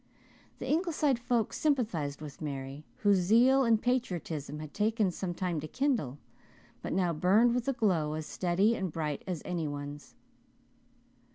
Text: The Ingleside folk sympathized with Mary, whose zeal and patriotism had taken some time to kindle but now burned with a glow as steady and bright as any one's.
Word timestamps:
The 0.57 0.67
Ingleside 0.67 1.19
folk 1.19 1.53
sympathized 1.53 2.21
with 2.21 2.41
Mary, 2.41 2.87
whose 3.03 3.17
zeal 3.17 3.63
and 3.63 3.79
patriotism 3.79 4.57
had 4.57 4.73
taken 4.73 5.11
some 5.11 5.35
time 5.35 5.59
to 5.59 5.67
kindle 5.67 6.17
but 6.81 6.91
now 6.91 7.13
burned 7.13 7.53
with 7.53 7.67
a 7.67 7.73
glow 7.73 8.13
as 8.13 8.25
steady 8.25 8.75
and 8.75 8.91
bright 8.91 9.23
as 9.27 9.43
any 9.45 9.67
one's. 9.67 10.15